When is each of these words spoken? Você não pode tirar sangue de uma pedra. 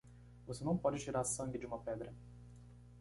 Você 0.47 0.63
não 0.63 0.75
pode 0.75 0.97
tirar 0.97 1.23
sangue 1.23 1.59
de 1.59 1.65
uma 1.67 1.77
pedra. 1.77 2.11